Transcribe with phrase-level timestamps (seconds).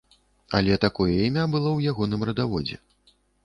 [0.59, 2.85] Але такое імя было ў ягоным радаводзе.